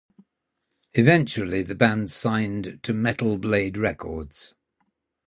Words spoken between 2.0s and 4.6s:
signed to Metal Blade Records.